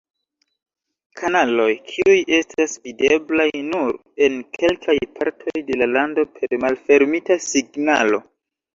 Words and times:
Kanaloj 1.19 1.67
kiuj 1.91 2.15
estas 2.39 2.73
videblaj 2.89 3.47
nur 3.69 4.01
en 4.31 4.41
kelkaj 4.59 4.99
partoj 5.21 5.65
de 5.71 5.81
la 5.85 5.93
lando 5.95 6.29
per 6.37 6.61
malfermita 6.69 7.43
signalo. 7.53 8.27